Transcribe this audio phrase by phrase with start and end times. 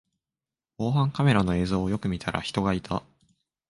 [0.79, 3.03] 防犯カメラの映像をよく見たら人がいた